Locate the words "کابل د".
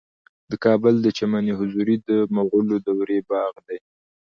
0.65-1.07